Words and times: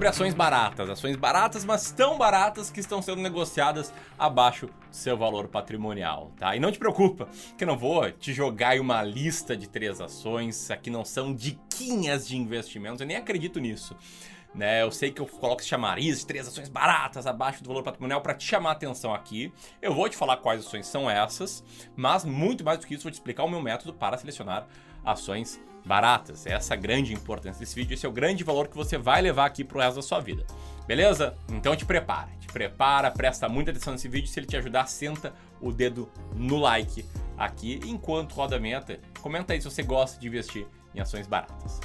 sobre 0.00 0.08
ações 0.08 0.32
baratas. 0.32 0.88
Ações 0.88 1.16
baratas, 1.16 1.62
mas 1.62 1.92
tão 1.92 2.16
baratas 2.16 2.70
que 2.70 2.80
estão 2.80 3.02
sendo 3.02 3.20
negociadas 3.20 3.92
abaixo 4.18 4.66
do 4.66 4.72
seu 4.90 5.14
valor 5.14 5.46
patrimonial, 5.48 6.32
tá? 6.38 6.56
E 6.56 6.60
não 6.60 6.72
te 6.72 6.78
preocupa, 6.78 7.28
que 7.58 7.64
eu 7.64 7.68
não 7.68 7.76
vou 7.76 8.10
te 8.10 8.32
jogar 8.32 8.74
em 8.74 8.80
uma 8.80 9.02
lista 9.02 9.54
de 9.54 9.68
três 9.68 10.00
ações, 10.00 10.70
aqui 10.70 10.88
não 10.88 11.04
são 11.04 11.34
diquinhas 11.34 12.26
de 12.26 12.34
investimentos, 12.34 13.02
eu 13.02 13.06
nem 13.06 13.18
acredito 13.18 13.60
nisso. 13.60 13.94
Né, 14.52 14.82
eu 14.82 14.90
sei 14.90 15.12
que 15.12 15.20
eu 15.20 15.26
coloco 15.26 15.62
chamariz 15.62 16.18
de 16.18 16.26
três 16.26 16.48
ações 16.48 16.68
baratas 16.68 17.24
abaixo 17.24 17.62
do 17.62 17.68
valor 17.68 17.84
patrimonial 17.84 18.20
para 18.20 18.34
te 18.34 18.44
chamar 18.44 18.70
a 18.70 18.72
atenção 18.72 19.14
aqui. 19.14 19.52
Eu 19.80 19.94
vou 19.94 20.08
te 20.08 20.16
falar 20.16 20.38
quais 20.38 20.66
ações 20.66 20.88
são 20.88 21.08
essas, 21.08 21.62
mas 21.94 22.24
muito 22.24 22.64
mais 22.64 22.78
do 22.78 22.86
que 22.86 22.94
isso, 22.94 23.04
vou 23.04 23.12
te 23.12 23.14
explicar 23.14 23.44
o 23.44 23.48
meu 23.48 23.62
método 23.62 23.92
para 23.92 24.16
selecionar 24.16 24.66
ações 25.04 25.60
baratas. 25.84 26.46
Essa 26.46 26.74
é 26.74 26.76
a 26.76 26.80
grande 26.80 27.12
importância 27.12 27.60
desse 27.60 27.74
vídeo, 27.74 27.94
esse 27.94 28.06
é 28.06 28.08
o 28.08 28.12
grande 28.12 28.44
valor 28.44 28.68
que 28.68 28.76
você 28.76 28.98
vai 28.98 29.20
levar 29.22 29.46
aqui 29.46 29.64
pro 29.64 29.80
resto 29.80 29.96
da 29.96 30.02
sua 30.02 30.20
vida. 30.20 30.46
Beleza? 30.86 31.36
Então 31.48 31.74
te 31.76 31.84
prepara, 31.84 32.30
te 32.40 32.48
prepara, 32.48 33.10
presta 33.10 33.48
muita 33.48 33.70
atenção 33.70 33.92
nesse 33.92 34.08
vídeo. 34.08 34.28
Se 34.28 34.40
ele 34.40 34.46
te 34.46 34.56
ajudar, 34.56 34.86
senta 34.86 35.32
o 35.60 35.72
dedo 35.72 36.10
no 36.34 36.58
like 36.58 37.04
aqui 37.38 37.80
enquanto 37.84 38.32
roda 38.34 38.56
a 38.56 38.60
meta. 38.60 38.98
Comenta 39.20 39.52
aí 39.52 39.60
se 39.60 39.70
você 39.70 39.82
gosta 39.82 40.18
de 40.18 40.26
investir 40.26 40.66
em 40.94 41.00
ações 41.00 41.26
baratas. 41.26 41.80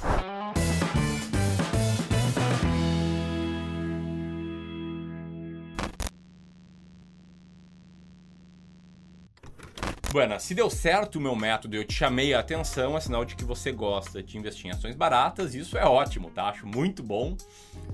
Buena, 10.16 10.38
se 10.38 10.54
deu 10.54 10.70
certo 10.70 11.16
o 11.16 11.20
meu 11.20 11.36
método 11.36 11.76
eu 11.76 11.84
te 11.84 11.92
chamei 11.92 12.32
a 12.32 12.40
atenção, 12.40 12.96
é 12.96 13.00
sinal 13.00 13.22
de 13.22 13.36
que 13.36 13.44
você 13.44 13.70
gosta 13.70 14.22
de 14.22 14.38
investir 14.38 14.64
em 14.64 14.70
ações 14.70 14.96
baratas, 14.96 15.54
isso 15.54 15.76
é 15.76 15.84
ótimo, 15.84 16.30
tá? 16.30 16.44
Acho 16.44 16.66
muito 16.66 17.02
bom, 17.02 17.36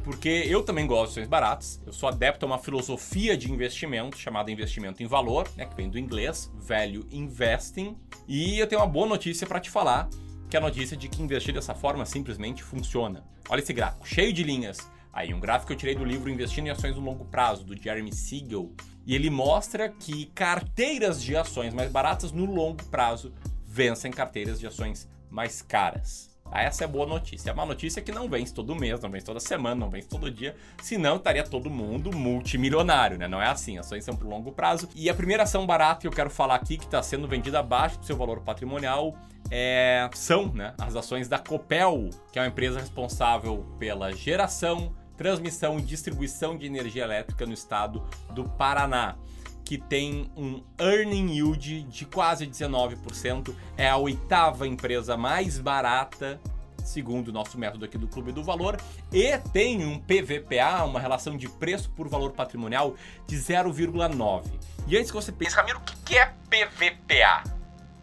porque 0.05 0.29
eu 0.47 0.63
também 0.63 0.87
gosto 0.87 1.15
de 1.15 1.19
ações 1.19 1.29
baratas, 1.29 1.83
eu 1.85 1.93
sou 1.93 2.09
adepto 2.09 2.47
a 2.47 2.49
uma 2.49 2.59
filosofia 2.59 3.37
de 3.37 3.51
investimento 3.51 4.17
chamada 4.17 4.53
investimento 4.53 5.03
em 5.03 5.07
valor, 5.09 5.51
né, 5.57 5.67
que 5.67 5.75
vem 5.75 5.91
do 5.91 5.99
inglês, 5.99 6.49
value 6.61 7.05
investing, 7.11 7.99
e 8.29 8.57
eu 8.57 8.69
tenho 8.69 8.81
uma 8.81 8.87
boa 8.87 9.09
notícia 9.09 9.45
para 9.45 9.59
te 9.59 9.69
falar, 9.69 10.09
que 10.49 10.57
é 10.57 10.61
a 10.61 10.63
notícia 10.63 10.97
de 10.97 11.09
que 11.09 11.21
investir 11.21 11.53
dessa 11.53 11.75
forma 11.75 12.07
simplesmente 12.07 12.63
funciona. 12.63 13.25
Olha 13.49 13.59
esse 13.59 13.73
gráfico, 13.73 14.07
cheio 14.07 14.33
de 14.33 14.45
linhas. 14.45 14.92
Aí, 15.13 15.35
um 15.35 15.41
gráfico 15.41 15.67
que 15.69 15.73
eu 15.75 15.77
tirei 15.77 15.95
do 15.95 16.05
livro 16.05 16.31
Investindo 16.31 16.69
em 16.69 16.71
Ações 16.71 16.97
no 16.97 17.03
Longo 17.03 17.25
Prazo, 17.27 17.65
do 17.65 17.77
Jeremy 17.77 18.13
Siegel, 18.13 18.73
e 19.05 19.15
ele 19.15 19.29
mostra 19.29 19.89
que 19.89 20.27
carteiras 20.27 21.23
de 21.23 21.37
ações 21.37 21.75
mais 21.75 21.91
baratas 21.91 22.33
no 22.33 22.47
longo 22.47 22.83
prazo 22.85 23.33
vencem 23.65 24.11
carteiras 24.11 24.59
de 24.59 24.67
ações 24.67 25.09
mais 25.29 25.61
caras. 25.61 26.31
Ah, 26.55 26.63
essa 26.63 26.85
é 26.85 26.87
boa 26.87 27.07
notícia. 27.07 27.51
A 27.51 27.55
má 27.55 27.65
notícia 27.65 28.01
é 28.01 28.03
que 28.03 28.13
não 28.13 28.29
vence 28.29 28.53
todo 28.53 28.75
mês, 28.75 29.01
não 29.01 29.11
vence 29.11 29.25
toda 29.25 29.41
semana, 29.41 29.75
não 29.75 29.89
vence 29.89 30.07
todo 30.07 30.31
dia, 30.31 30.55
senão 30.83 31.17
estaria 31.17 31.43
todo 31.43 31.71
mundo 31.71 32.15
multimilionário, 32.15 33.17
né? 33.17 33.27
Não 33.27 33.41
é 33.41 33.47
assim, 33.47 33.79
ações 33.79 34.05
são 34.05 34.15
por 34.15 34.27
longo 34.27 34.53
prazo. 34.53 34.87
E 34.95 35.09
a 35.09 35.15
primeira 35.15 35.45
ação 35.45 35.67
barata 35.67 36.03
que 36.03 36.07
eu 36.07 36.13
quero 36.13 36.29
falar 36.29 36.57
aqui, 36.57 36.77
que 36.77 36.85
está 36.85 37.03
sendo 37.03 37.27
vendida 37.27 37.61
abaixo 37.61 37.99
do 37.99 38.05
seu 38.05 38.17
valor 38.17 38.43
patrimonial, 38.43 39.17
é... 39.51 40.11
são 40.13 40.53
né, 40.53 40.75
as 40.79 40.95
ações 40.95 41.27
da 41.27 41.39
Copel, 41.39 42.11
que 42.31 42.39
é 42.39 42.43
uma 42.43 42.49
empresa 42.49 42.81
responsável 42.81 43.65
pela 43.79 44.13
geração, 44.13 44.93
transmissão 45.23 45.79
e 45.79 45.83
distribuição 45.83 46.59
de 46.59 46.67
energia 46.67 47.05
elétrica 47.05 47.47
no 47.47 47.53
estado 47.53 48.05
do 48.31 48.43
Paraná, 48.43 49.15
que 49.65 49.79
tem 49.79 50.29
um 50.37 50.65
earning 50.81 51.37
yield 51.37 51.85
de 51.85 52.05
quase 52.05 52.45
19%, 52.45 53.55
é 53.77 53.89
a 53.89 53.97
oitava 53.97 54.67
empresa 54.67 55.17
mais 55.17 55.61
barata 55.61 56.41
segundo 56.85 57.29
o 57.29 57.33
nosso 57.33 57.57
método 57.57 57.85
aqui 57.85 57.97
do 57.97 58.09
Clube 58.09 58.33
do 58.33 58.43
Valor, 58.43 58.77
e 59.13 59.39
tem 59.53 59.87
um 59.87 60.01
PVPA, 60.01 60.83
uma 60.85 60.99
relação 60.99 61.37
de 61.37 61.49
preço 61.49 61.89
por 61.91 62.09
valor 62.09 62.33
patrimonial 62.33 62.97
de 63.25 63.37
0,9. 63.37 64.51
E 64.89 64.97
antes 64.97 65.13
que 65.13 65.17
você 65.17 65.31
pense, 65.31 65.55
Ramiro, 65.55 65.79
o 65.79 66.05
que 66.05 66.19
é 66.19 66.27
PVPA? 66.51 67.45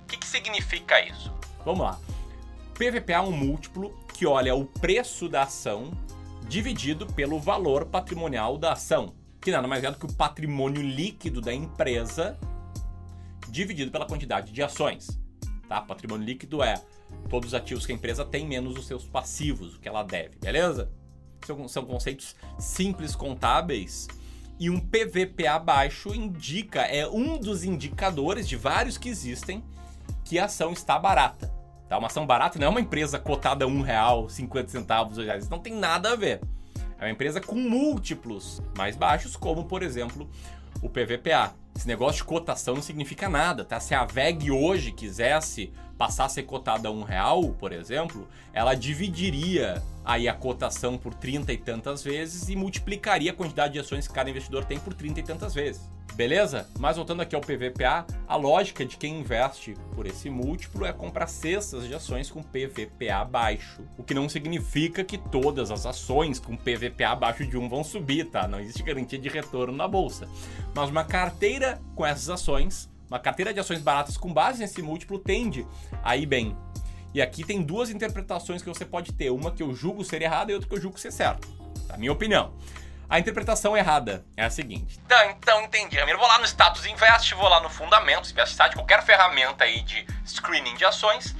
O 0.04 0.08
que, 0.08 0.26
significa 0.26 1.02
isso? 1.06 1.30
Vamos 1.66 1.82
lá. 1.82 2.00
PVPA 2.74 3.16
é 3.16 3.20
um 3.20 3.34
múltiplo 3.34 3.94
que 4.14 4.26
olha 4.26 4.56
o 4.56 4.64
preço 4.64 5.28
da 5.28 5.42
ação 5.42 5.92
dividido 6.50 7.06
pelo 7.06 7.40
valor 7.40 7.86
patrimonial 7.86 8.58
da 8.58 8.74
ação, 8.74 9.14
que 9.40 9.52
nada 9.52 9.68
mais 9.68 9.84
é 9.84 9.92
do 9.92 10.00
que 10.00 10.06
o 10.08 10.14
patrimônio 10.14 10.82
líquido 10.82 11.40
da 11.40 11.54
empresa 11.54 12.38
dividido 13.48 13.92
pela 13.92 14.08
quantidade 14.08 14.52
de 14.52 14.64
ações. 14.64 15.20
Tá? 15.68 15.80
Patrimônio 15.80 16.26
líquido 16.26 16.64
é 16.64 16.74
todos 17.30 17.50
os 17.50 17.54
ativos 17.54 17.86
que 17.86 17.92
a 17.92 17.96
empresa 17.96 18.26
tem 18.26 18.48
menos 18.48 18.76
os 18.78 18.88
seus 18.88 19.06
passivos, 19.06 19.76
o 19.76 19.80
que 19.80 19.88
ela 19.88 20.02
deve, 20.02 20.38
beleza? 20.40 20.92
São, 21.46 21.68
são 21.68 21.86
conceitos 21.86 22.36
simples 22.58 23.16
contábeis 23.16 24.08
e 24.60 24.72
um 24.72 24.80
PVPA 24.80 25.60
baixo 25.60 26.14
indica, 26.14 26.82
é 26.82 27.08
um 27.08 27.38
dos 27.38 27.64
indicadores 27.64 28.48
de 28.48 28.56
vários 28.56 28.98
que 28.98 29.08
existem 29.08 29.64
que 30.26 30.40
a 30.40 30.46
ação 30.46 30.74
está 30.74 30.98
barata. 30.98 31.59
Tá? 31.90 31.98
Uma 31.98 32.08
ação 32.08 32.26
barata 32.26 32.60
não 32.60 32.68
é 32.68 32.70
uma 32.70 32.80
empresa 32.80 33.18
cotada 33.18 33.66
a 33.66 33.68
um 33.68 33.82
real, 33.82 34.30
50 34.30 34.70
centavos, 34.70 35.18
reais. 35.18 35.50
Não 35.50 35.58
tem 35.58 35.74
nada 35.74 36.14
a 36.14 36.16
ver. 36.16 36.40
É 37.00 37.06
uma 37.06 37.12
empresa 37.12 37.42
com 37.42 37.56
múltiplos 37.56 38.62
mais 38.78 38.96
baixos, 38.96 39.36
como 39.36 39.66
por 39.66 39.82
exemplo 39.82 40.30
o 40.82 40.90
PVPA. 40.90 41.54
Esse 41.76 41.88
negócio 41.88 42.18
de 42.18 42.26
cotação 42.26 42.76
não 42.76 42.82
significa 42.82 43.28
nada, 43.28 43.66
tá? 43.66 43.80
Se 43.80 43.96
a 43.96 44.06
VEG 44.06 44.52
hoje 44.52 44.92
quisesse 44.92 45.74
passar 45.98 46.26
a 46.26 46.30
ser 46.30 46.44
cotada 46.44 46.90
a 46.90 46.92
um 46.92 47.04
real, 47.04 47.42
por 47.60 47.72
exemplo, 47.72 48.28
ela 48.54 48.76
dividiria 48.76 49.82
aí 50.06 50.28
a 50.28 50.34
cotação 50.34 50.98
por 50.98 51.14
30 51.14 51.52
e 51.54 51.58
tantas 51.58 52.04
vezes 52.04 52.50
e 52.50 52.56
multiplicaria 52.56 53.32
a 53.32 53.34
quantidade 53.34 53.74
de 53.74 53.80
ações 53.80 54.08
que 54.08 54.14
cada 54.14 54.30
investidor 54.30 54.64
tem 54.64 54.80
por 54.80 54.94
30 54.94 55.22
e 55.22 55.24
tantas 55.24 55.54
vezes. 55.54 55.90
Beleza? 56.20 56.68
Mas 56.78 56.98
voltando 56.98 57.22
aqui 57.22 57.34
ao 57.34 57.40
PVPA, 57.40 58.06
a 58.28 58.36
lógica 58.36 58.86
de 58.86 58.98
quem 58.98 59.22
investe 59.22 59.74
por 59.96 60.06
esse 60.06 60.30
múltiplo 60.30 60.86
é 60.86 60.92
comprar 60.92 61.28
cestas 61.28 61.88
de 61.88 61.96
ações 61.96 62.30
com 62.30 62.44
PVPA 62.44 63.24
baixo. 63.24 63.84
O 63.98 64.04
que 64.04 64.14
não 64.14 64.28
significa 64.28 65.02
que 65.02 65.18
todas 65.18 65.72
as 65.72 65.86
ações 65.86 66.38
com 66.38 66.58
PVPA 66.58 67.12
abaixo 67.12 67.48
de 67.48 67.58
1 67.58 67.70
vão 67.70 67.86
subir, 67.86 68.26
tá? 68.26 68.50
Não 68.50 68.60
existe 68.60 68.84
garantia 68.84 69.18
de 69.18 69.30
retorno 69.30 69.72
na 69.72 69.88
bolsa. 69.88 70.28
Mas 70.76 70.90
uma 70.90 71.06
carteira 71.06 71.80
com 71.96 72.06
essas 72.06 72.30
ações, 72.30 72.90
uma 73.10 73.18
carteira 73.18 73.54
de 73.54 73.62
ações 73.62 73.82
baratas 73.82 74.18
com 74.18 74.34
base 74.34 74.60
nesse 74.60 74.82
múltiplo 74.82 75.20
tende 75.20 75.66
a 76.04 76.18
ir 76.18 76.26
bem. 76.26 76.54
E 77.14 77.22
aqui 77.22 77.46
tem 77.46 77.62
duas 77.64 77.90
interpretações 77.90 78.62
que 78.62 78.68
você 78.68 78.84
pode 78.84 79.14
ter, 79.14 79.30
uma 79.30 79.52
que 79.52 79.64
eu 79.64 79.74
julgo 79.74 80.04
ser 80.04 80.22
errada 80.22 80.52
e 80.52 80.54
outra 80.54 80.68
que 80.68 80.76
eu 80.76 80.82
julgo 80.82 81.00
ser 81.00 81.14
certa. 81.14 81.48
Na 81.88 81.96
minha 81.96 82.12
opinião. 82.12 82.52
A 83.10 83.18
interpretação 83.18 83.76
errada 83.76 84.24
é 84.38 84.44
a 84.44 84.52
seguinte. 84.52 85.00
Então, 85.04 85.30
então 85.32 85.62
entendi, 85.64 85.98
Ramiro. 85.98 86.20
Vou 86.20 86.28
lá 86.28 86.38
no 86.38 86.46
Status 86.46 86.86
Invest, 86.86 87.34
vou 87.34 87.50
lá 87.50 87.60
no 87.60 87.68
Fundamentos, 87.68 88.32
Invest 88.32 88.56
Site, 88.56 88.76
qualquer 88.76 89.04
ferramenta 89.04 89.64
aí 89.64 89.82
de 89.82 90.06
screening 90.24 90.76
de 90.76 90.86
ações. 90.86 91.36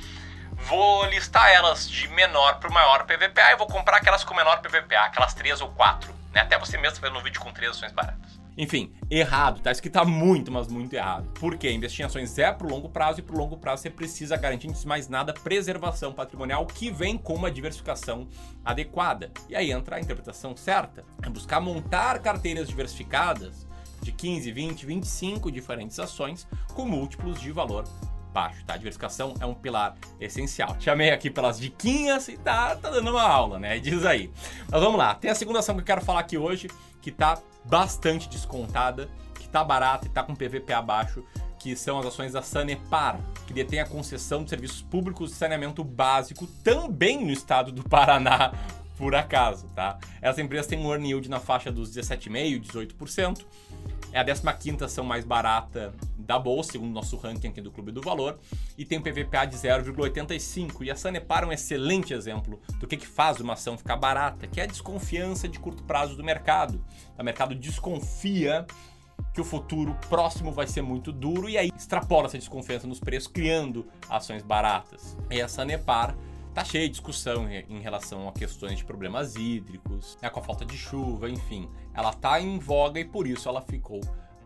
Vou 0.54 1.06
listar 1.06 1.52
elas 1.52 1.88
de 1.88 2.08
menor 2.08 2.60
para 2.60 2.72
maior 2.72 3.06
PVPA 3.06 3.52
e 3.52 3.56
vou 3.56 3.68
comprar 3.68 3.98
aquelas 3.98 4.24
com 4.24 4.34
menor 4.34 4.62
PVPA, 4.62 5.02
aquelas 5.02 5.36
três 5.36 5.62
ou 5.62 5.70
quatro. 5.70 6.12
Né? 6.34 6.42
Até 6.42 6.58
você 6.58 6.76
mesmo 6.76 7.00
fazendo 7.00 7.20
um 7.20 7.24
vídeo 7.24 7.40
com 7.40 7.54
três 7.54 7.72
ações 7.72 7.92
baratas. 7.92 8.39
Enfim, 8.60 8.92
errado, 9.10 9.62
tá? 9.62 9.72
Isso 9.72 9.82
que 9.82 9.90
tá 9.90 10.04
muito, 10.04 10.52
mas 10.52 10.68
muito 10.68 10.94
errado. 10.94 11.32
Por 11.40 11.58
quê? 11.58 11.72
Investir 11.72 12.04
em 12.04 12.06
ações 12.06 12.38
é 12.38 12.52
pro 12.52 12.68
longo 12.68 12.90
prazo 12.90 13.22
e 13.22 13.24
pro 13.24 13.38
longo 13.38 13.56
prazo 13.56 13.84
você 13.84 13.90
precisa 13.90 14.36
garantir, 14.36 14.68
antes 14.68 14.82
de 14.82 14.88
mais 14.88 15.08
nada, 15.08 15.34
preservação 15.34 16.12
patrimonial 16.12 16.66
que 16.66 16.92
vem 16.92 17.18
com 17.18 17.36
uma 17.36 17.50
diversificação 17.50 18.28
adequada. 18.66 19.32
E 19.48 19.56
aí 19.56 19.72
entra 19.72 19.96
a 19.96 20.00
interpretação 20.02 20.58
certa. 20.58 21.06
É 21.24 21.30
buscar 21.30 21.62
montar 21.62 22.20
carteiras 22.20 22.68
diversificadas 22.68 23.66
de 24.02 24.12
15, 24.12 24.52
20, 24.52 24.86
25 24.86 25.50
diferentes 25.50 25.98
ações 25.98 26.46
com 26.74 26.84
múltiplos 26.84 27.40
de 27.40 27.54
valor 27.54 27.86
baixo, 28.34 28.64
tá? 28.66 28.76
Diversificação 28.76 29.36
é 29.40 29.46
um 29.46 29.54
pilar 29.54 29.96
essencial. 30.20 30.76
Te 30.76 30.84
chamei 30.84 31.12
aqui 31.12 31.30
pelas 31.30 31.58
diquinhas 31.58 32.28
e 32.28 32.38
tá, 32.38 32.76
tá 32.76 32.90
dando 32.90 33.10
uma 33.10 33.24
aula, 33.24 33.58
né? 33.58 33.80
Diz 33.80 34.06
aí. 34.06 34.30
Mas 34.70 34.82
vamos 34.82 34.98
lá. 34.98 35.16
Tem 35.16 35.32
a 35.32 35.36
segunda 35.36 35.60
ação 35.60 35.76
que 35.76 35.82
eu 35.82 35.86
quero 35.86 36.02
falar 36.02 36.20
aqui 36.20 36.38
hoje, 36.38 36.68
que 37.02 37.10
tá 37.10 37.42
bastante 37.70 38.28
descontada, 38.28 39.08
que 39.36 39.46
está 39.46 39.64
barata 39.64 40.06
e 40.06 40.10
está 40.10 40.24
com 40.24 40.36
PVP 40.36 40.74
baixo, 40.82 41.24
que 41.60 41.76
são 41.76 42.00
as 42.00 42.06
ações 42.06 42.34
da 42.34 42.42
Sanepar, 42.42 43.20
que 43.46 43.54
detém 43.54 43.80
a 43.80 43.86
concessão 43.86 44.44
de 44.44 44.50
serviços 44.50 44.82
públicos 44.82 45.32
de 45.32 45.36
saneamento 45.36 45.84
básico 45.84 46.48
também 46.64 47.24
no 47.24 47.32
estado 47.32 47.72
do 47.72 47.84
Paraná, 47.84 48.52
por 49.00 49.16
acaso, 49.16 49.70
tá? 49.70 49.98
Essa 50.22 50.42
empresa 50.42 50.68
tem 50.68 50.78
um 50.78 50.92
earn 50.92 51.08
yield 51.08 51.30
na 51.30 51.40
faixa 51.40 51.72
dos 51.72 51.90
17,5%, 51.96 52.62
18%. 52.98 53.46
É 54.12 54.20
a 54.20 54.54
15 54.54 54.84
ação 54.84 55.06
mais 55.06 55.24
barata 55.24 55.94
da 56.18 56.38
bolsa, 56.38 56.74
segundo 56.74 56.90
o 56.90 56.94
nosso 56.94 57.16
ranking 57.16 57.48
aqui 57.48 57.62
do 57.62 57.72
Clube 57.72 57.92
do 57.92 58.02
Valor, 58.02 58.38
e 58.78 58.84
tem 58.84 58.98
um 59.00 59.02
PVPA 59.02 59.46
de 59.46 59.56
0,85. 59.56 60.84
E 60.84 60.92
a 60.92 60.96
Sanepar 60.96 61.44
é 61.44 61.46
um 61.46 61.52
excelente 61.54 62.14
exemplo 62.14 62.60
do 62.78 62.88
que, 62.88 62.98
que 62.98 63.08
faz 63.08 63.40
uma 63.40 63.54
ação 63.54 63.78
ficar 63.78 63.96
barata, 63.96 64.48
que 64.48 64.60
é 64.60 64.64
a 64.64 64.68
desconfiança 64.68 65.48
de 65.48 65.60
curto 65.60 65.84
prazo 65.84 66.18
do 66.18 66.24
mercado. 66.24 66.84
O 67.18 67.24
mercado 67.24 67.56
desconfia 67.56 68.66
que 69.34 69.40
o 69.40 69.46
futuro 69.46 69.96
próximo 70.10 70.52
vai 70.52 70.68
ser 70.68 70.82
muito 70.82 71.14
duro 71.14 71.48
e 71.48 71.58
aí 71.58 71.72
extrapola 71.74 72.26
essa 72.26 72.38
desconfiança 72.38 72.86
nos 72.86 73.00
preços, 73.00 73.32
criando 73.32 73.88
ações 74.10 74.44
baratas. 74.44 75.16
E 75.32 75.42
a 75.42 75.48
Sanepar 75.48 76.16
tá 76.54 76.64
cheia 76.64 76.86
de 76.86 76.92
discussão 76.92 77.50
em 77.50 77.80
relação 77.80 78.28
a 78.28 78.32
questões 78.32 78.78
de 78.78 78.86
problemas 78.86 79.36
hídricos, 79.36 80.18
né, 80.22 80.30
com 80.30 80.40
a 80.40 80.44
falta 80.44 80.66
de 80.66 80.78
chuva, 80.78 81.30
enfim. 81.30 81.70
Ela 81.94 82.14
tá 82.14 82.40
em 82.40 82.60
voga 82.60 83.00
e 83.00 83.06
por 83.06 83.28
isso 83.28 83.48
ela 83.48 83.62
ficou 83.62 84.02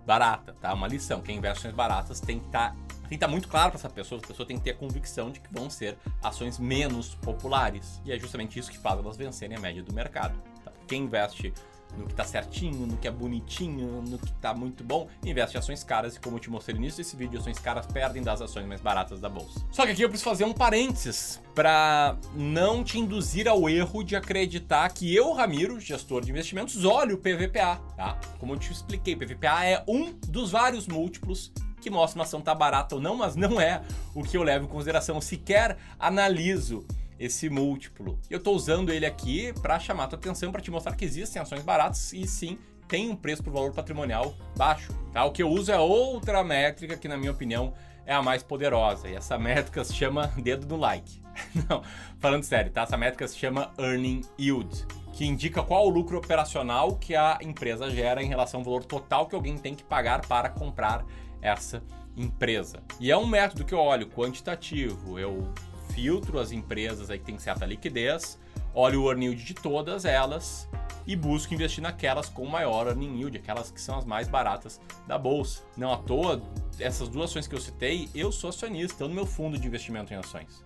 barata, 0.05 0.53
tá? 0.59 0.73
Uma 0.73 0.88
lição, 0.88 1.23
em 1.27 1.45
ações 1.47 1.73
baratas 1.73 2.19
tem 2.19 2.39
que 2.39 2.45
estar 2.47 2.71
tá, 2.71 2.75
tem 2.75 3.07
que 3.09 3.15
estar 3.15 3.27
tá 3.27 3.31
muito 3.31 3.47
claro 3.47 3.71
para 3.71 3.79
essa 3.79 3.89
pessoa, 3.89 4.19
a 4.23 4.27
pessoa 4.27 4.45
tem 4.45 4.57
que 4.57 4.63
ter 4.63 4.71
a 4.71 4.75
convicção 4.75 5.31
de 5.31 5.39
que 5.39 5.51
vão 5.51 5.69
ser 5.69 5.97
ações 6.21 6.59
menos 6.59 7.15
populares. 7.15 8.01
E 8.05 8.11
é 8.11 8.19
justamente 8.19 8.59
isso 8.59 8.69
que 8.69 8.77
faz 8.77 9.00
elas 9.00 9.17
vencerem 9.17 9.57
a 9.57 9.59
média 9.59 9.81
do 9.81 9.94
mercado. 9.94 10.38
Tá? 10.63 10.71
Quem 10.88 11.03
investe 11.03 11.53
no 11.98 12.07
que 12.07 12.13
tá 12.13 12.24
certinho, 12.24 12.88
no 12.88 12.98
que 12.98 13.07
é 13.07 13.12
bonitinho, 13.12 14.01
no 14.01 14.18
que 14.18 14.31
tá 14.34 14.54
muito 14.54 14.84
bom, 14.84 15.07
investe 15.24 15.56
em 15.56 15.60
ações 15.60 15.84
caras 15.84 16.16
e 16.16 16.19
como 16.19 16.38
eu 16.38 16.40
te 16.40 16.50
mostrei 16.50 16.75
no 16.75 16.81
início 16.81 16.98
desse 16.98 17.16
vídeo, 17.16 17.40
ações 17.40 17.60
caras 17.60 17.86
perdem 17.86 18.22
das 18.22 18.42
ações 18.42 18.66
mais 18.66 18.81
baratas 18.81 19.19
da 19.19 19.30
bolsa. 19.30 19.63
Só 19.72 19.86
que 19.86 19.92
aqui 19.92 20.01
eu 20.01 20.10
preciso 20.10 20.30
fazer 20.30 20.45
um 20.45 20.54
parênteses 20.54 21.42
para 21.54 22.18
não 22.36 22.84
te 22.84 23.00
induzir 23.00 23.48
ao 23.48 23.69
erro 23.69 24.04
de 24.04 24.16
acreditar 24.16 24.90
que 24.90 25.13
eu, 25.13 25.31
Ramiro, 25.34 25.80
gestor 25.80 26.24
de 26.24 26.31
investimentos, 26.31 26.84
olho 26.84 27.16
o 27.16 27.18
PVPA, 27.18 27.80
tá? 27.96 28.18
Como 28.39 28.54
eu 28.54 28.57
te 28.57 28.72
expliquei, 28.72 29.16
PVPA 29.16 29.66
é 29.66 29.84
um 29.88 30.13
dos 30.28 30.51
vários 30.51 30.88
múltiplos 30.88 31.51
que 31.84 31.89
mostra 31.89 32.18
uma 32.18 32.24
ação 32.24 32.39
tá 32.39 32.56
barata 32.56 32.96
ou 32.96 33.01
não, 33.01 33.18
mas 33.18 33.36
não 33.36 33.60
é 33.60 33.81
o 34.16 34.24
que 34.24 34.38
eu 34.38 34.44
levo 34.44 34.66
em 34.66 34.68
consideração, 34.69 35.16
eu 35.16 35.22
sequer 35.22 35.78
analiso 36.00 36.86
esse 37.24 37.50
múltiplo. 37.50 38.20
Eu 38.30 38.38
estou 38.38 38.56
usando 38.56 38.92
ele 38.92 39.06
aqui 39.06 39.54
para 39.62 39.80
chamar 39.80 40.06
a 40.06 40.08
tua 40.08 40.20
atenção, 40.20 40.52
para 40.52 40.62
te 40.62 40.70
mostrar 40.70 40.96
que 40.96 41.06
existem 41.06 41.42
ações 41.42 41.64
baratas 41.64 42.12
e 42.12 42.28
sim 42.28 42.58
tem 42.88 43.10
um 43.10 43.16
preço 43.16 43.42
por 43.42 43.54
valor 43.54 43.72
patrimonial 43.72 44.36
baixo. 44.58 44.94
Tá? 45.12 45.24
O 45.24 45.31
que 45.31 45.42
eu 45.42 45.50
uso 45.50 45.72
é 45.72 45.80
outra 45.80 46.44
métrica 46.44 46.98
que, 46.98 47.08
na 47.08 47.18
minha 47.18 47.31
opinião, 47.31 47.74
é 48.06 48.14
a 48.14 48.22
mais 48.22 48.44
poderosa. 48.44 49.08
E 49.08 49.16
essa 49.16 49.38
métrica 49.38 49.84
se 49.86 49.94
chama 49.94 50.28
dedo 50.38 50.68
no 50.68 50.75
like. 50.75 51.22
Não, 51.70 51.81
falando 52.20 52.44
sério, 52.44 52.72
tá? 52.72 52.81
Essa 52.81 52.98
métrica 52.98 53.28
se 53.28 53.38
chama 53.38 53.72
Earning 53.80 54.22
Yield, 54.38 54.86
que 55.14 55.25
indica 55.25 55.64
qual 55.64 55.88
o 55.88 55.90
lucro 55.90 56.18
operacional 56.18 56.98
que 56.98 57.16
a 57.16 57.40
empresa 57.42 57.90
gera 57.90 58.22
em 58.22 58.28
relação 58.28 58.60
ao 58.60 58.66
valor 58.66 58.84
total 58.84 59.28
que 59.28 59.34
alguém 59.34 59.58
tem 59.58 59.74
que 59.74 59.84
pagar 59.84 60.28
para 60.28 60.50
comprar 60.50 61.06
essa 61.42 61.81
empresa. 62.16 62.84
E 63.00 63.10
é 63.10 63.18
um 63.18 63.25
método 63.25 63.66
que 63.66 63.74
eu 63.74 63.80
olho 63.80 64.08
quantitativo, 64.08 65.18
eu 65.18 65.52
filtro 65.94 66.40
as 66.40 66.51
empresas 66.51 67.10
aí 67.10 67.19
que 67.19 67.25
tem 67.25 67.38
certa 67.38 67.66
liquidez, 67.66 68.38
olho 68.74 69.04
o 69.04 69.10
earning 69.10 69.28
yield 69.28 69.44
de 69.44 69.54
todas 69.54 70.06
elas 70.06 70.68
e 71.06 71.16
busco 71.16 71.54
investir 71.54 71.81
naquelas 71.81 72.30
com 72.30 72.45
maior 72.45 72.88
earning 72.88 73.18
yield, 73.19 73.38
aquelas 73.38 73.69
que 73.69 73.80
são 73.80 73.98
as 73.98 74.06
mais 74.06 74.28
baratas 74.28 74.80
da 75.07 75.18
bolsa. 75.18 75.63
Não 75.78 75.92
à 75.92 75.98
toa, 75.98 76.42
essas 76.80 77.10
duas 77.10 77.30
ações 77.30 77.48
que 77.48 77.56
eu 77.56 77.62
citei, 77.62 78.10
eu 78.16 78.31
sou 78.31 78.50
acionista, 78.50 78.94
estou 78.94 79.07
no 79.07 79.16
meu 79.16 79.25
fundo 79.25 79.57
de 79.57 79.68
investimento 79.68 80.13
em 80.13 80.18
ações. 80.18 80.63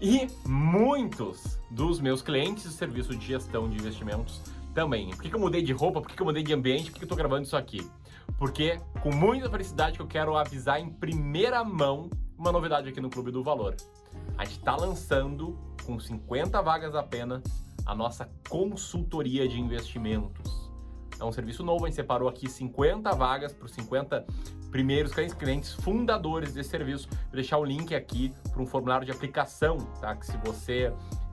E 0.00 0.26
muitos 0.44 1.60
dos 1.70 2.00
meus 2.00 2.22
clientes 2.22 2.64
de 2.64 2.70
serviço 2.70 3.14
de 3.14 3.24
gestão 3.24 3.70
de 3.70 3.76
investimentos 3.76 4.40
também. 4.74 5.10
Por 5.10 5.22
que, 5.22 5.28
que 5.28 5.36
eu 5.36 5.38
mudei 5.38 5.62
de 5.62 5.72
roupa? 5.72 6.00
Por 6.00 6.08
que, 6.08 6.16
que 6.16 6.22
eu 6.22 6.26
mudei 6.26 6.42
de 6.42 6.52
ambiente? 6.52 6.90
Por 6.90 6.94
que, 6.94 6.98
que 6.98 7.04
eu 7.04 7.06
estou 7.06 7.16
gravando 7.16 7.44
isso 7.44 7.56
aqui? 7.56 7.88
Porque 8.36 8.80
com 9.00 9.14
muita 9.14 9.48
felicidade 9.48 9.96
que 9.96 10.02
eu 10.02 10.06
quero 10.08 10.36
avisar 10.36 10.80
em 10.80 10.90
primeira 10.90 11.62
mão 11.62 12.10
uma 12.42 12.50
novidade 12.50 12.88
aqui 12.88 13.00
no 13.00 13.08
Clube 13.08 13.30
do 13.30 13.40
Valor. 13.40 13.76
A 14.36 14.44
gente 14.44 14.58
está 14.58 14.74
lançando, 14.74 15.56
com 15.86 15.98
50 15.98 16.60
vagas 16.60 16.92
apenas, 16.92 17.40
a 17.86 17.94
nossa 17.94 18.28
consultoria 18.48 19.46
de 19.46 19.60
investimentos. 19.60 20.68
É 21.20 21.24
um 21.24 21.30
serviço 21.30 21.62
novo, 21.62 21.84
a 21.84 21.88
gente 21.88 21.94
separou 21.94 22.28
aqui 22.28 22.50
50 22.50 23.14
vagas 23.14 23.52
para 23.52 23.64
os 23.64 23.70
50 23.70 24.26
primeiros 24.72 25.12
clientes 25.38 25.72
fundadores 25.72 26.52
desse 26.52 26.70
serviço. 26.70 27.08
Vou 27.08 27.34
deixar 27.34 27.58
o 27.58 27.64
link 27.64 27.94
aqui 27.94 28.34
para 28.50 28.60
um 28.60 28.66
formulário 28.66 29.06
de 29.06 29.12
aplicação, 29.12 29.78
tá? 30.00 30.16
Que 30.16 30.26
se 30.26 30.36
você 30.38 30.92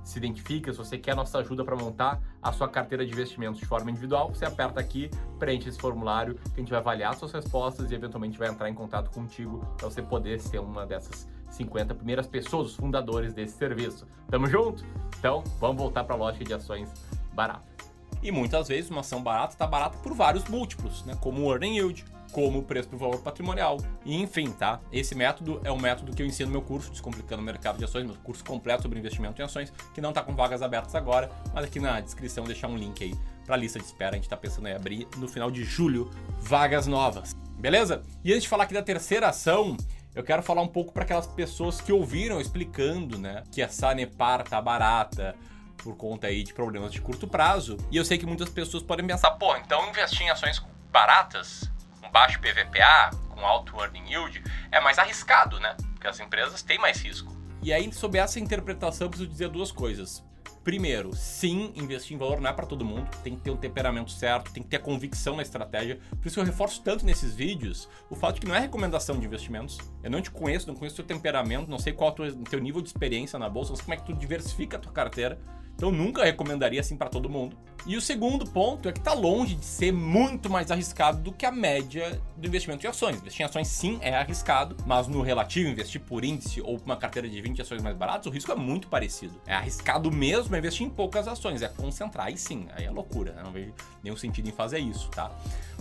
se 0.10 0.18
identifica, 0.18 0.72
se 0.72 0.78
você 0.78 0.98
quer 0.98 1.16
nossa 1.16 1.38
ajuda 1.38 1.64
para 1.64 1.76
montar 1.76 2.20
a 2.42 2.52
sua 2.52 2.68
carteira 2.68 3.06
de 3.06 3.12
investimentos 3.12 3.60
de 3.60 3.66
forma 3.66 3.92
individual, 3.92 4.30
você 4.30 4.44
aperta 4.44 4.80
aqui, 4.80 5.10
preenche 5.38 5.70
esse 5.70 5.78
formulário, 5.78 6.36
que 6.36 6.54
a 6.56 6.60
gente 6.60 6.70
vai 6.70 6.80
avaliar 6.80 7.16
suas 7.16 7.32
respostas 7.32 7.92
e 7.92 7.96
eventualmente 7.96 8.38
vai 8.38 8.50
entrar 8.50 8.70
em 8.70 8.74
contato 8.74 9.12
contigo 9.12 9.60
para 9.78 9.88
você 9.88 10.02
poder 10.02 10.40
ser 10.40 10.60
uma 10.60 10.86
dessas 10.86 11.28
50 11.52 11.94
primeiras 11.94 12.28
pessoas, 12.28 12.72
os 12.72 12.76
fundadores 12.76 13.34
desse 13.34 13.56
serviço. 13.56 14.08
Tamo 14.30 14.48
junto? 14.48 14.84
Então, 15.20 15.44
vamos 15.60 15.78
voltar 15.78 16.04
para 16.04 16.16
a 16.16 16.18
lógica 16.18 16.46
de 16.46 16.54
ações 16.54 16.92
baratas. 17.34 17.79
E 18.22 18.32
muitas 18.32 18.68
vezes 18.68 18.90
uma 18.90 19.02
ação 19.02 19.22
barata 19.22 19.54
está 19.54 19.66
barata 19.66 19.98
por 20.00 20.14
vários 20.14 20.44
múltiplos, 20.46 21.06
né? 21.06 21.18
como 21.22 21.46
o 21.46 21.52
earning 21.52 21.78
yield, 21.78 22.06
como 22.32 22.60
o 22.60 22.64
preço 22.64 22.90
por 22.90 22.98
valor 22.98 23.20
patrimonial. 23.22 23.78
E 24.06 24.16
enfim, 24.16 24.52
tá? 24.52 24.80
Esse 24.92 25.16
método 25.16 25.60
é 25.64 25.72
um 25.72 25.80
método 25.80 26.16
que 26.16 26.22
eu 26.22 26.28
ensino 26.28 26.48
no 26.48 26.54
meu 26.54 26.62
curso 26.62 26.92
Descomplicando 26.92 27.42
o 27.42 27.46
Mercado 27.46 27.78
de 27.78 27.86
Ações, 27.86 28.06
meu 28.06 28.16
curso 28.16 28.44
completo 28.44 28.84
sobre 28.84 29.00
investimento 29.00 29.42
em 29.42 29.46
ações, 29.46 29.72
que 29.94 30.02
não 30.02 30.10
está 30.10 30.22
com 30.22 30.36
vagas 30.36 30.62
abertas 30.62 30.96
agora, 30.96 31.32
mas 31.54 31.66
aqui 31.66 31.80
na 31.80 32.00
descrição 32.00 32.44
deixar 32.44 32.68
um 32.68 32.78
link 32.78 33.04
aí 33.04 33.16
para 33.46 33.56
a 33.56 33.58
lista 33.58 33.80
de 33.80 33.86
espera. 33.86 34.12
A 34.12 34.16
gente 34.16 34.26
está 34.26 34.38
pensando 34.38 34.68
em 34.68 34.74
abrir 34.74 35.08
no 35.18 35.28
final 35.28 35.50
de 35.50 35.64
julho 35.64 36.10
vagas 36.40 36.88
novas. 36.88 37.36
Beleza? 37.58 38.04
E 38.24 38.32
antes 38.32 38.44
de 38.44 38.50
falar 38.50 38.66
aqui 38.66 38.74
da 38.74 38.84
terceira 38.84 39.30
ação, 39.30 39.76
eu 40.16 40.24
quero 40.24 40.42
falar 40.42 40.62
um 40.62 40.68
pouco 40.68 40.92
para 40.94 41.04
aquelas 41.04 41.28
pessoas 41.28 41.82
que 41.82 41.92
ouviram 41.92 42.40
explicando, 42.40 43.18
né, 43.18 43.44
que 43.52 43.62
a 43.62 43.70
Sanepar 43.70 44.44
tá 44.44 44.62
barata, 44.62 45.36
por 45.84 45.96
conta 45.96 46.28
aí 46.28 46.44
de 46.44 46.54
problemas 46.54 46.92
de 46.92 47.02
curto 47.02 47.28
prazo. 47.28 47.78
E 47.92 47.98
eu 47.98 48.06
sei 48.06 48.18
que 48.18 48.26
muitas 48.26 48.50
pessoas 48.50 48.84
podem 48.84 49.06
pensar, 49.06 49.32
pô, 49.32 49.56
então 49.56 49.88
investir 49.90 50.24
em 50.24 50.30
ações 50.30 50.64
baratas, 50.92 51.70
com 52.02 52.10
baixo 52.12 52.40
PVPA, 52.40 53.12
com 53.30 53.46
alto 53.46 53.80
earning 53.80 54.10
yield, 54.10 54.44
é 54.72 54.80
mais 54.80 54.98
arriscado, 55.00 55.60
né? 55.60 55.76
Porque 55.94 56.08
as 56.08 56.20
empresas 56.20 56.62
têm 56.62 56.78
mais 56.78 57.02
risco. 57.02 57.36
E 57.62 57.74
aí, 57.74 57.92
sob 57.92 58.18
essa 58.18 58.40
interpretação, 58.40 59.06
eu 59.06 59.10
preciso 59.10 59.30
dizer 59.30 59.50
duas 59.50 59.72
coisas. 59.72 60.24
Primeiro, 60.64 61.16
sim, 61.16 61.72
investir 61.76 62.16
em 62.16 62.20
valor 62.20 62.40
não 62.40 62.50
é 62.50 62.54
para 62.54 62.66
todo 62.66 62.84
mundo, 62.84 63.10
tem 63.24 63.36
que 63.36 63.42
ter 63.42 63.50
um 63.50 63.58
temperamento 63.58 64.12
certo, 64.12 64.52
tem 64.52 64.62
que 64.62 64.70
ter 64.70 64.80
convicção 64.80 65.36
na 65.36 65.42
estratégia. 65.42 66.00
Por 66.22 66.28
isso 66.28 66.40
eu 66.40 66.44
reforço 66.44 66.82
tanto 66.84 67.06
nesses 67.06 67.34
vídeos 67.34 67.90
o 68.10 68.16
fato 68.16 68.36
de 68.36 68.42
que 68.42 68.48
não 68.48 68.54
é 68.54 68.60
recomendação 68.60 69.18
de 69.18 69.26
investimentos. 69.26 69.78
Eu 70.04 70.12
não 70.12 70.22
te 70.22 70.30
conheço, 70.30 70.68
não 70.68 70.76
conheço 70.76 71.02
o 71.02 71.04
teu 71.04 71.16
temperamento, 71.16 71.70
não 71.70 71.80
sei 71.80 71.94
qual 71.94 72.16
é 72.20 72.22
o 72.24 72.44
teu 72.44 72.60
nível 72.60 72.82
de 72.82 72.90
experiência 72.90 73.40
na 73.40 73.50
bolsa, 73.50 73.72
não 73.72 73.78
sei 73.78 73.86
como 73.86 73.94
é 73.94 73.98
que 73.98 74.06
tu 74.06 74.14
diversifica 74.14 74.78
a 74.78 74.80
tua 74.80 74.92
carteira. 74.92 75.40
Então 75.80 75.92
nunca 75.94 76.26
recomendaria 76.26 76.82
assim 76.82 76.98
para 76.98 77.08
todo 77.08 77.30
mundo. 77.30 77.58
E 77.86 77.96
o 77.96 78.02
segundo 78.02 78.46
ponto 78.46 78.90
é 78.90 78.92
que 78.92 79.00
está 79.00 79.14
longe 79.14 79.56
de 79.56 79.64
ser 79.64 79.94
muito 79.94 80.50
mais 80.50 80.70
arriscado 80.70 81.22
do 81.22 81.32
que 81.32 81.46
a 81.46 81.52
média 81.52 82.22
do 82.36 82.46
investimento 82.46 82.86
em 82.86 82.90
ações. 82.90 83.16
Investir 83.16 83.44
em 83.44 83.46
ações 83.46 83.70
sim 83.70 83.98
é 84.02 84.14
arriscado, 84.14 84.76
mas 84.86 85.08
no 85.08 85.22
relativo, 85.22 85.70
investir 85.70 86.02
por 86.02 86.26
índice 86.26 86.62
ou 86.62 86.78
uma 86.86 86.98
carteira 86.98 87.30
de 87.30 87.42
20 87.42 87.62
ações 87.62 87.82
mais 87.82 87.96
baratas, 87.96 88.28
o 88.28 88.30
risco 88.30 88.52
é 88.52 88.56
muito 88.56 88.90
parecido. 88.90 89.42
É 89.48 89.54
arriscado 89.54 90.12
mesmo 90.12 90.54
é 90.54 90.60
investir 90.60 90.86
em 90.86 90.90
poucas 90.90 91.30
ações, 91.30 91.62
é 91.62 91.70
concentrar. 91.70 92.28
Aí 92.28 92.38
sim, 92.38 92.68
aí 92.76 92.84
é 92.84 92.92
loucura, 92.92 93.32
né? 93.32 93.42
não 93.42 93.54
vejo 93.54 93.74
nenhum 94.04 94.18
sentido 94.18 94.50
em 94.50 94.52
fazer 94.52 94.80
isso, 94.80 95.08
tá? 95.12 95.32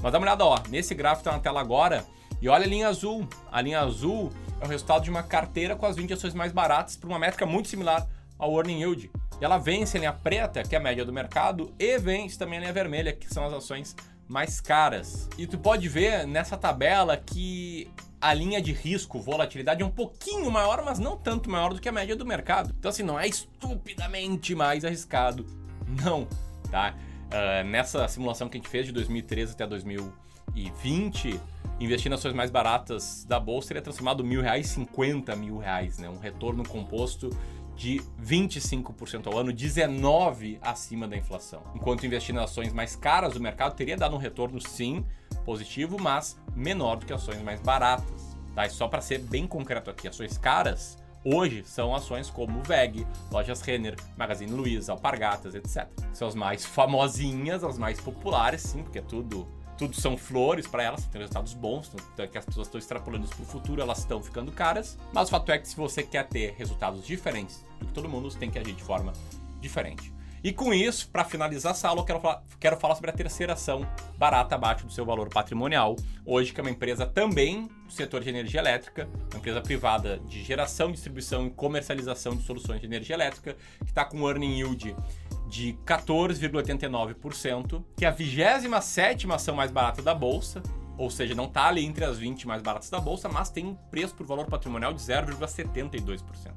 Mas 0.00 0.12
dá 0.12 0.18
uma 0.18 0.26
olhada, 0.26 0.44
ó, 0.44 0.60
nesse 0.68 0.94
gráfico 0.94 1.24
tá 1.24 1.32
na 1.32 1.40
tela 1.40 1.60
agora, 1.60 2.06
e 2.40 2.48
olha 2.48 2.64
a 2.64 2.68
linha 2.68 2.86
azul. 2.86 3.28
A 3.50 3.60
linha 3.60 3.80
azul 3.80 4.30
é 4.60 4.64
o 4.64 4.68
resultado 4.68 5.02
de 5.02 5.10
uma 5.10 5.24
carteira 5.24 5.74
com 5.74 5.86
as 5.86 5.96
20 5.96 6.14
ações 6.14 6.34
mais 6.34 6.52
baratas 6.52 6.96
por 6.96 7.08
uma 7.08 7.18
métrica 7.18 7.44
muito 7.44 7.66
similar 7.66 8.06
ao 8.38 8.56
earning 8.56 8.82
yield. 8.82 9.10
E 9.40 9.44
ela 9.44 9.58
vence 9.58 9.96
a 9.96 10.00
linha 10.00 10.12
preta, 10.12 10.62
que 10.62 10.74
é 10.74 10.78
a 10.78 10.80
média 10.80 11.04
do 11.04 11.12
mercado, 11.12 11.72
e 11.78 11.98
vence 11.98 12.38
também 12.38 12.58
a 12.58 12.62
linha 12.62 12.72
vermelha, 12.72 13.12
que 13.12 13.32
são 13.32 13.44
as 13.44 13.52
ações 13.52 13.94
mais 14.26 14.60
caras. 14.60 15.28
E 15.38 15.46
tu 15.46 15.58
pode 15.58 15.88
ver 15.88 16.26
nessa 16.26 16.56
tabela 16.56 17.16
que 17.16 17.90
a 18.20 18.34
linha 18.34 18.60
de 18.60 18.72
risco, 18.72 19.20
volatilidade 19.20 19.82
é 19.82 19.86
um 19.86 19.90
pouquinho 19.90 20.50
maior, 20.50 20.84
mas 20.84 20.98
não 20.98 21.16
tanto 21.16 21.48
maior 21.48 21.72
do 21.72 21.80
que 21.80 21.88
a 21.88 21.92
média 21.92 22.16
do 22.16 22.26
mercado. 22.26 22.74
Então 22.78 22.90
assim, 22.90 23.02
não 23.02 23.18
é 23.18 23.26
estupidamente 23.26 24.54
mais 24.54 24.84
arriscado, 24.84 25.46
não, 26.04 26.26
tá? 26.70 26.94
Uh, 27.28 27.66
nessa 27.66 28.06
simulação 28.08 28.48
que 28.48 28.56
a 28.56 28.60
gente 28.60 28.70
fez 28.70 28.86
de 28.86 28.92
2013 28.92 29.52
até 29.52 29.66
2020, 29.66 31.40
investir 31.78 32.10
nas 32.10 32.20
ações 32.20 32.34
mais 32.34 32.50
baratas 32.50 33.24
da 33.24 33.38
bolsa 33.38 33.68
teria 33.68 33.82
transformado 33.82 34.24
mil 34.24 34.42
reais 34.42 34.66
50 34.68 35.36
mil 35.36 35.58
reais, 35.58 35.98
né? 35.98 36.08
Um 36.08 36.18
retorno 36.18 36.66
composto 36.66 37.30
de 37.78 38.02
25% 38.20 39.28
ao 39.28 39.38
ano, 39.38 39.52
19% 39.52 40.58
acima 40.60 41.06
da 41.06 41.16
inflação. 41.16 41.62
Enquanto 41.76 42.04
investir 42.04 42.34
em 42.34 42.38
ações 42.38 42.72
mais 42.72 42.96
caras 42.96 43.34
do 43.34 43.40
mercado 43.40 43.76
teria 43.76 43.96
dado 43.96 44.16
um 44.16 44.18
retorno, 44.18 44.60
sim, 44.60 45.06
positivo, 45.44 45.96
mas 45.98 46.36
menor 46.56 46.96
do 46.96 47.06
que 47.06 47.12
ações 47.12 47.40
mais 47.40 47.60
baratas. 47.60 48.36
Tá? 48.52 48.66
E 48.66 48.70
só 48.70 48.88
para 48.88 49.00
ser 49.00 49.18
bem 49.20 49.46
concreto 49.46 49.90
aqui, 49.90 50.08
ações 50.08 50.36
caras 50.36 50.98
hoje 51.24 51.62
são 51.64 51.94
ações 51.94 52.28
como 52.28 52.60
VEG, 52.62 53.06
Lojas 53.30 53.60
Renner, 53.60 53.94
Magazine 54.16 54.50
Luiza, 54.50 54.92
Alpargatas, 54.92 55.54
etc. 55.54 55.86
São 56.12 56.26
as 56.26 56.34
mais 56.34 56.66
famosinhas, 56.66 57.62
as 57.62 57.78
mais 57.78 58.00
populares, 58.00 58.62
sim, 58.62 58.82
porque 58.82 58.98
é 58.98 59.02
tudo 59.02 59.46
tudo 59.78 59.98
são 59.98 60.16
flores 60.16 60.66
para 60.66 60.82
elas, 60.82 61.04
tem 61.06 61.20
resultados 61.20 61.54
bons, 61.54 61.90
então, 62.12 62.26
que 62.26 62.36
as 62.36 62.44
pessoas 62.44 62.66
estão 62.66 62.78
extrapolando 62.78 63.24
isso 63.24 63.34
para 63.34 63.44
o 63.44 63.46
futuro, 63.46 63.80
elas 63.80 63.98
estão 63.98 64.20
ficando 64.20 64.50
caras. 64.50 64.98
Mas 65.12 65.28
o 65.28 65.30
fato 65.30 65.52
é 65.52 65.58
que 65.58 65.68
se 65.68 65.76
você 65.76 66.02
quer 66.02 66.26
ter 66.26 66.54
resultados 66.58 67.06
diferentes 67.06 67.64
do 67.78 67.86
que 67.86 67.92
todo 67.92 68.08
mundo, 68.08 68.30
você 68.30 68.38
tem 68.38 68.50
que 68.50 68.58
agir 68.58 68.74
de 68.74 68.82
forma 68.82 69.12
diferente. 69.60 70.12
E 70.42 70.52
com 70.52 70.72
isso, 70.72 71.08
para 71.08 71.24
finalizar 71.24 71.72
essa 71.72 71.88
aula, 71.88 72.00
eu 72.00 72.04
quero 72.04 72.20
falar, 72.20 72.42
quero 72.60 72.76
falar 72.76 72.94
sobre 72.94 73.10
a 73.10 73.12
terceira 73.12 73.54
ação 73.54 73.86
barata 74.16 74.54
abaixo 74.54 74.86
do 74.86 74.92
seu 74.92 75.04
valor 75.04 75.28
patrimonial. 75.28 75.96
Hoje, 76.24 76.52
que 76.52 76.60
é 76.60 76.62
uma 76.62 76.70
empresa 76.70 77.04
também 77.06 77.68
do 77.86 77.92
setor 77.92 78.22
de 78.22 78.28
energia 78.28 78.60
elétrica, 78.60 79.08
uma 79.32 79.38
empresa 79.38 79.60
privada 79.60 80.18
de 80.28 80.42
geração, 80.44 80.92
distribuição 80.92 81.46
e 81.46 81.50
comercialização 81.50 82.36
de 82.36 82.44
soluções 82.44 82.80
de 82.80 82.86
energia 82.86 83.16
elétrica, 83.16 83.56
que 83.78 83.90
está 83.90 84.04
com 84.04 84.28
earning 84.28 84.58
yield 84.58 84.94
de 85.48 85.78
14,89%, 85.86 87.82
que 87.96 88.04
é 88.04 88.08
a 88.08 88.10
27 88.10 89.32
ação 89.32 89.56
mais 89.56 89.70
barata 89.70 90.02
da 90.02 90.14
bolsa, 90.14 90.62
ou 90.98 91.10
seja, 91.10 91.34
não 91.34 91.46
está 91.46 91.68
ali 91.68 91.84
entre 91.84 92.04
as 92.04 92.18
20 92.18 92.46
mais 92.46 92.60
baratas 92.60 92.90
da 92.90 93.00
bolsa, 93.00 93.28
mas 93.28 93.48
tem 93.50 93.64
um 93.66 93.74
preço 93.74 94.14
por 94.14 94.26
valor 94.26 94.46
patrimonial 94.46 94.92
de 94.92 95.00
0,72%. 95.00 96.52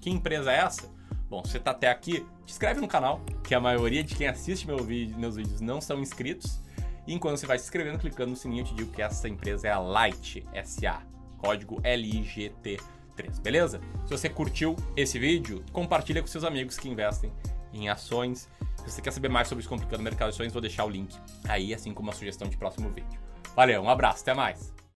Que 0.00 0.10
empresa 0.10 0.52
é 0.52 0.56
essa? 0.56 0.90
Bom, 1.30 1.44
se 1.44 1.52
você 1.52 1.58
está 1.58 1.70
até 1.70 1.88
aqui, 1.88 2.26
te 2.44 2.52
inscreve 2.52 2.80
no 2.80 2.88
canal, 2.88 3.20
que 3.44 3.54
a 3.54 3.60
maioria 3.60 4.02
de 4.02 4.14
quem 4.14 4.26
assiste 4.26 4.66
meu 4.66 4.78
vídeo, 4.78 5.16
meus 5.18 5.36
vídeos 5.36 5.60
não 5.60 5.80
são 5.80 6.00
inscritos. 6.00 6.60
E 7.06 7.14
enquanto 7.14 7.36
você 7.38 7.46
vai 7.46 7.58
se 7.58 7.64
inscrevendo, 7.64 7.98
clicando 7.98 8.30
no 8.30 8.36
sininho, 8.36 8.62
eu 8.62 8.66
te 8.66 8.74
digo 8.74 8.90
que 8.90 9.00
essa 9.00 9.28
empresa 9.28 9.68
é 9.68 9.70
a 9.70 9.78
Light 9.78 10.44
SA, 10.64 11.02
código 11.38 11.80
LIGT3, 11.82 13.40
beleza? 13.42 13.80
Se 14.06 14.10
você 14.10 14.28
curtiu 14.28 14.74
esse 14.96 15.18
vídeo, 15.18 15.64
compartilha 15.72 16.20
com 16.20 16.26
seus 16.26 16.44
amigos 16.44 16.76
que 16.78 16.88
investem 16.88 17.32
em 17.72 17.88
ações. 17.88 18.48
Se 18.76 18.90
você 18.90 19.02
quer 19.02 19.12
saber 19.12 19.28
mais 19.28 19.48
sobre 19.48 19.62
Descomplicando 19.62 20.02
Mercado 20.02 20.30
de 20.30 20.34
Ações, 20.34 20.52
vou 20.52 20.62
deixar 20.62 20.84
o 20.84 20.88
link 20.88 21.16
aí, 21.48 21.74
assim 21.74 21.92
como 21.92 22.10
a 22.10 22.12
sugestão 22.12 22.48
de 22.48 22.56
próximo 22.56 22.90
vídeo. 22.90 23.20
Valeu, 23.54 23.82
um 23.82 23.90
abraço, 23.90 24.22
até 24.22 24.34
mais! 24.34 24.72